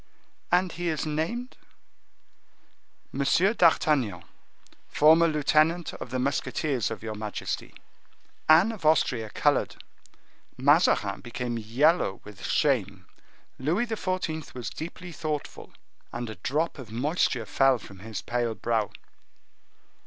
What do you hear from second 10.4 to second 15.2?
Mazarin became yellow with shame; Louis XIV. was deeply